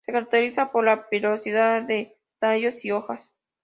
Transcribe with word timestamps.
Se 0.03 0.11
caracterizan 0.11 0.71
por 0.71 0.83
la 0.83 1.07
pilosidad 1.09 1.83
de 1.83 2.17
tallos 2.39 2.83
y 2.85 2.89
hojas. 2.91 3.31